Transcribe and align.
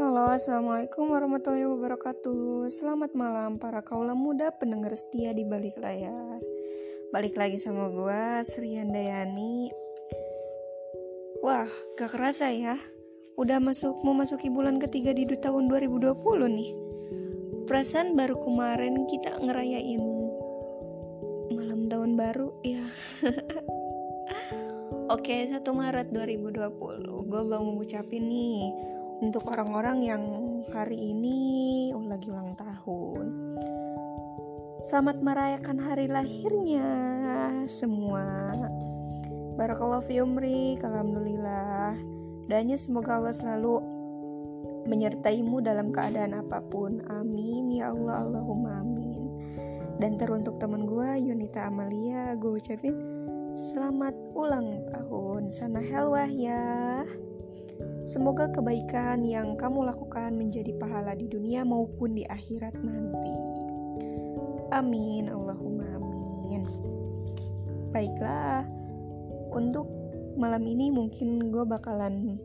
Assalamualaikum 0.00 1.12
warahmatullahi 1.12 1.68
wabarakatuh. 1.68 2.72
Selamat 2.72 3.12
malam 3.12 3.60
para 3.60 3.84
kaula 3.84 4.16
muda 4.16 4.48
pendengar 4.48 4.96
setia 4.96 5.36
di 5.36 5.44
balik 5.44 5.76
layar. 5.76 6.40
Balik 7.12 7.36
lagi 7.36 7.60
sama 7.60 7.92
gue 7.92 8.40
Sri 8.48 8.80
Handayani. 8.80 9.68
Wah 11.44 11.68
gak 12.00 12.16
kerasa 12.16 12.48
ya. 12.48 12.80
Udah 13.36 13.60
masuk 13.60 14.00
mau 14.00 14.16
masuki 14.16 14.48
bulan 14.48 14.80
ketiga 14.80 15.12
di 15.12 15.28
tahun 15.28 15.68
2020 15.68 16.16
nih. 16.48 16.70
Perasaan 17.68 18.16
baru 18.16 18.40
kemarin 18.40 19.04
kita 19.04 19.36
ngerayain 19.36 20.00
malam 21.52 21.92
tahun 21.92 22.16
baru 22.16 22.56
ya. 22.64 22.88
Oke, 25.12 25.44
1 25.44 25.60
Maret 25.60 26.14
2020 26.14 27.28
Gue 27.28 27.42
mau 27.42 27.66
ngucapin 27.66 28.24
nih 28.30 28.70
untuk 29.20 29.52
orang-orang 29.52 29.98
yang 30.00 30.24
hari 30.72 31.12
ini 31.12 31.38
oh, 31.92 32.00
lagi 32.08 32.32
ulang 32.32 32.56
tahun. 32.56 33.52
Selamat 34.80 35.20
merayakan 35.20 35.76
hari 35.76 36.08
lahirnya 36.08 36.88
semua. 37.68 38.56
Barakallahu 39.60 40.08
fi 40.08 40.24
umri, 40.24 40.80
alhamdulillah. 40.80 42.00
Danya 42.48 42.80
semoga 42.80 43.20
Allah 43.20 43.36
selalu 43.36 43.84
menyertaimu 44.88 45.60
dalam 45.60 45.92
keadaan 45.92 46.40
apa 46.40 46.64
pun. 46.64 47.04
Amin 47.12 47.76
ya 47.76 47.92
Allah, 47.92 48.24
Allahumma 48.24 48.80
amin. 48.80 49.20
Dan 50.00 50.16
teruntuk 50.16 50.56
temen 50.56 50.88
gue 50.88 51.28
Yunita 51.28 51.68
Amalia, 51.68 52.32
gue 52.40 52.56
ucapin 52.56 52.96
selamat 53.52 54.16
ulang 54.32 54.80
tahun. 54.88 55.52
Sana 55.52 55.84
helwah 55.84 56.24
ya. 56.24 57.04
Semoga 58.08 58.48
kebaikan 58.50 59.22
yang 59.24 59.54
kamu 59.60 59.88
lakukan 59.88 60.32
menjadi 60.34 60.72
pahala 60.80 61.12
di 61.14 61.28
dunia 61.28 61.62
maupun 61.62 62.16
di 62.16 62.24
akhirat 62.24 62.74
nanti. 62.80 63.34
Amin, 64.70 65.28
Allahumma 65.28 65.98
amin. 65.98 66.62
Baiklah, 67.90 68.64
untuk 69.50 69.86
malam 70.38 70.62
ini 70.64 70.94
mungkin 70.94 71.50
gue 71.50 71.64
bakalan 71.66 72.38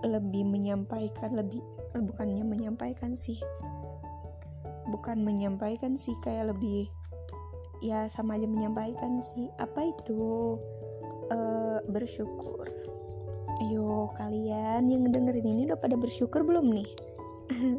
lebih 0.00 0.48
menyampaikan 0.48 1.36
lebih 1.36 1.60
eh, 1.92 2.02
bukannya 2.02 2.40
menyampaikan 2.42 3.12
sih 3.12 3.36
bukan 4.88 5.22
menyampaikan 5.22 5.94
sih 5.94 6.16
kayak 6.24 6.50
lebih 6.56 6.88
ya 7.84 8.08
sama 8.08 8.36
aja 8.36 8.48
menyampaikan 8.48 9.20
sih 9.22 9.48
apa 9.60 9.92
itu 9.92 10.56
uh, 11.30 11.78
bersyukur 11.88 12.66
Ayo 13.60 14.08
kalian 14.16 14.88
yang 14.88 15.12
dengerin 15.12 15.44
ini 15.44 15.62
udah 15.68 15.76
pada 15.76 15.94
bersyukur 15.94 16.42
belum 16.42 16.72
nih? 16.72 16.88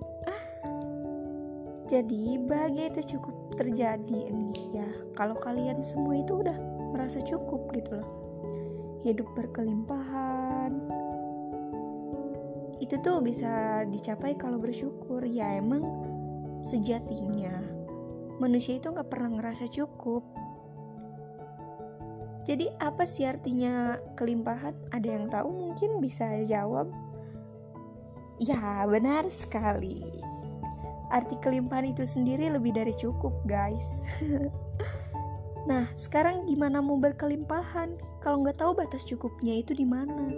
Jadi 1.92 2.38
bahagia 2.40 2.94
itu 2.94 3.18
cukup 3.18 3.58
terjadi 3.58 4.30
nih 4.30 4.64
ya. 4.72 4.90
Kalau 5.18 5.36
kalian 5.42 5.82
semua 5.82 6.22
itu 6.22 6.40
udah 6.40 6.56
merasa 6.94 7.20
cukup 7.26 7.74
gitu 7.74 7.98
loh. 7.98 8.10
Hidup 9.02 9.28
berkelimpahan. 9.34 10.72
Itu 12.78 13.02
tuh 13.02 13.20
bisa 13.20 13.84
dicapai 13.90 14.38
kalau 14.38 14.62
bersyukur. 14.62 15.26
Ya 15.26 15.58
emang 15.58 15.82
sejatinya 16.62 17.82
Manusia 18.42 18.82
itu 18.82 18.90
gak 18.90 19.06
pernah 19.06 19.38
ngerasa 19.38 19.70
cukup 19.70 20.26
jadi 22.46 22.74
apa 22.82 23.06
sih 23.06 23.30
artinya 23.30 24.02
kelimpahan? 24.18 24.74
Ada 24.90 25.08
yang 25.08 25.26
tahu 25.30 25.50
mungkin 25.50 26.02
bisa 26.02 26.26
jawab? 26.50 26.90
Ya, 28.42 28.82
benar 28.90 29.30
sekali. 29.30 30.02
Arti 31.14 31.38
kelimpahan 31.38 31.94
itu 31.94 32.02
sendiri 32.08 32.50
lebih 32.50 32.74
dari 32.74 32.96
cukup, 32.98 33.46
guys. 33.46 34.02
nah, 35.70 35.86
sekarang 35.94 36.50
gimana 36.50 36.82
mau 36.82 36.98
berkelimpahan? 36.98 37.94
Kalau 38.26 38.42
nggak 38.42 38.58
tahu 38.58 38.74
batas 38.74 39.06
cukupnya 39.06 39.62
itu 39.62 39.78
di 39.78 39.86
mana? 39.86 40.34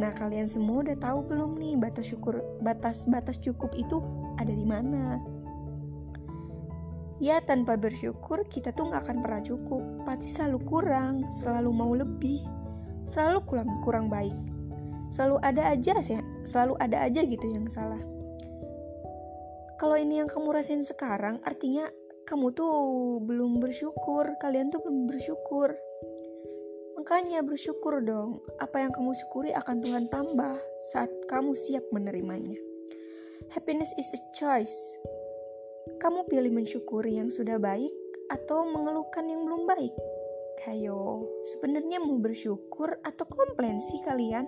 Nah, 0.00 0.10
kalian 0.16 0.48
semua 0.48 0.82
udah 0.82 0.96
tahu 0.98 1.22
belum 1.28 1.60
nih 1.60 1.76
batas 1.76 2.08
syukur 2.08 2.40
batas 2.64 3.04
batas 3.06 3.36
cukup 3.38 3.70
itu 3.76 4.00
ada 4.40 4.50
di 4.50 4.64
mana? 4.64 5.20
Ya 7.22 7.38
tanpa 7.38 7.78
bersyukur 7.78 8.42
kita 8.50 8.74
tuh 8.74 8.90
gak 8.90 9.06
akan 9.06 9.22
pernah 9.22 9.42
cukup. 9.46 10.02
Pasti 10.02 10.26
selalu 10.26 10.58
kurang, 10.66 11.30
selalu 11.30 11.70
mau 11.70 11.94
lebih 11.94 12.42
Selalu 13.02 13.38
kurang, 13.46 13.70
kurang 13.82 14.06
baik. 14.06 14.34
Selalu 15.10 15.36
ada 15.42 15.74
aja 15.74 15.98
sih, 16.00 16.18
selalu 16.46 16.78
ada 16.78 17.04
aja 17.04 17.20
gitu 17.26 17.46
yang 17.50 17.66
salah. 17.68 18.00
Kalau 19.76 19.98
ini 19.98 20.22
yang 20.22 20.30
kamu 20.30 20.54
rasain 20.54 20.86
sekarang 20.86 21.42
artinya 21.42 21.90
kamu 22.22 22.54
tuh 22.54 22.70
belum 23.18 23.58
bersyukur 23.58 24.38
Kalian 24.38 24.70
tuh 24.70 24.78
belum 24.86 25.10
bersyukur. 25.10 25.74
Makanya 26.94 27.42
bersyukur 27.42 27.98
dong 27.98 28.46
Apa 28.62 28.78
yang 28.78 28.94
kamu 28.94 29.10
syukuri 29.18 29.50
akan 29.50 29.82
Tuhan 29.82 30.06
tambah 30.06 30.54
saat 30.94 31.10
kamu 31.26 31.58
siap 31.58 31.82
menerimanya. 31.90 32.56
Happiness 33.50 33.90
is 33.98 34.06
a 34.14 34.20
choice 34.38 34.78
kamu 36.02 36.26
pilih 36.26 36.50
mensyukuri 36.50 37.14
yang 37.22 37.30
sudah 37.30 37.62
baik 37.62 37.94
atau 38.26 38.66
mengeluhkan 38.66 39.22
yang 39.22 39.46
belum 39.46 39.70
baik? 39.70 39.94
Kayo, 40.58 41.30
sebenarnya 41.46 42.02
mau 42.02 42.18
bersyukur 42.18 42.98
atau 43.06 43.22
komplain 43.30 43.78
sih 43.78 44.02
kalian? 44.02 44.42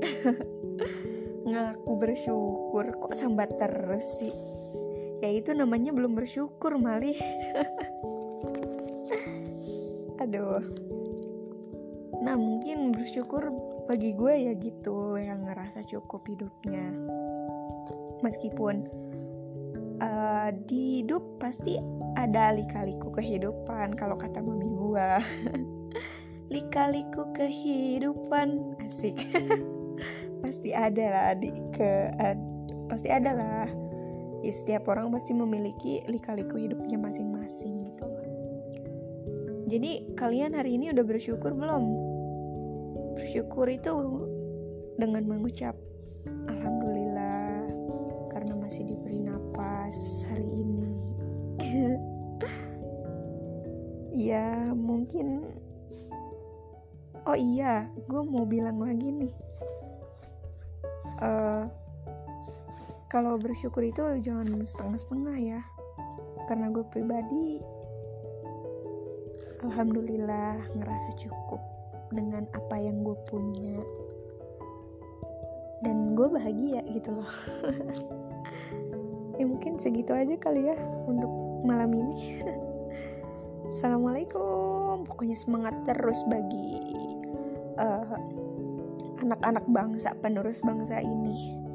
Ngaku 1.52 1.92
bersyukur 2.00 2.96
kok 2.96 3.12
sambat 3.12 3.52
terus 3.60 4.08
sih? 4.24 4.32
Ya 5.20 5.36
itu 5.36 5.52
namanya 5.52 5.92
belum 5.92 6.16
bersyukur 6.16 6.80
malih. 6.80 7.20
Aduh. 10.24 10.64
Nah 12.24 12.40
mungkin 12.40 12.96
bersyukur 12.96 13.52
bagi 13.84 14.16
gue 14.16 14.48
ya 14.48 14.56
gitu 14.56 15.20
yang 15.20 15.44
ngerasa 15.44 15.84
cukup 15.84 16.24
hidupnya. 16.24 16.88
Meskipun 18.24 19.08
uh, 20.02 20.48
di 20.66 21.02
hidup 21.02 21.38
pasti 21.42 21.78
ada 22.18 22.54
lika-liku 22.54 23.12
kehidupan 23.14 23.94
kalau 23.94 24.18
kata 24.18 24.42
mami 24.42 24.70
gua. 24.70 25.22
Lika-liku 26.54 27.28
kehidupan 27.36 28.80
asik. 28.88 29.20
Pasti 30.42 30.70
ada 30.72 31.06
lah 31.10 31.30
di 31.34 31.50
ke 31.74 32.14
uh, 32.14 32.36
pasti 32.88 33.10
ada 33.10 33.34
lah. 33.34 33.66
Ya 34.40 34.54
setiap 34.54 34.86
orang 34.86 35.10
pasti 35.10 35.34
memiliki 35.34 35.98
lika-liku 36.06 36.56
hidupnya 36.62 36.94
masing-masing 36.94 37.90
gitu. 37.90 38.06
Jadi 39.68 40.14
kalian 40.16 40.56
hari 40.56 40.80
ini 40.80 40.94
udah 40.94 41.04
bersyukur 41.04 41.52
belum? 41.52 41.84
Bersyukur 43.18 43.66
itu 43.68 43.92
dengan 44.96 45.26
mengucap 45.26 45.74
alhamdulillah 46.48 47.66
karena 48.32 48.54
masih 48.56 48.82
diberi 48.88 48.97
pas 49.88 50.28
hari 50.28 50.44
ini. 50.44 50.88
Ya 54.18 54.66
mungkin 54.74 55.46
oh 57.24 57.38
iya 57.38 57.86
gue 58.04 58.22
mau 58.28 58.44
bilang 58.44 58.76
lagi 58.84 59.08
nih. 59.08 59.32
Uh, 61.24 61.64
kalau 63.08 63.40
bersyukur 63.40 63.80
itu 63.80 64.04
jangan 64.20 64.60
setengah-setengah 64.60 65.36
ya. 65.40 65.60
Karena 66.50 66.68
gue 66.68 66.84
pribadi 66.92 67.62
alhamdulillah 69.64 70.68
ngerasa 70.76 71.16
cukup 71.16 71.64
dengan 72.12 72.44
apa 72.52 72.76
yang 72.76 73.00
gue 73.00 73.16
punya. 73.24 73.80
Dan 75.80 76.12
gue 76.12 76.28
bahagia 76.28 76.84
gitu 76.90 77.16
loh 77.16 77.32
ya 79.38 79.44
mungkin 79.46 79.78
segitu 79.78 80.10
aja 80.12 80.34
kali 80.36 80.68
ya 80.68 80.76
untuk 81.06 81.30
malam 81.62 81.94
ini. 81.94 82.42
Assalamualaikum. 83.70 85.06
Pokoknya 85.06 85.36
semangat 85.38 85.74
terus 85.86 86.18
bagi 86.26 86.82
eh, 87.78 88.18
anak-anak 89.22 89.64
bangsa 89.70 90.14
penerus 90.18 90.62
bangsa 90.62 90.98
ini 90.98 91.67